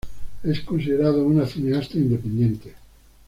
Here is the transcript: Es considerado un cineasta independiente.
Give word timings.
Es 0.41 0.61
considerado 0.61 1.23
un 1.23 1.45
cineasta 1.45 1.95
independiente. 1.99 2.73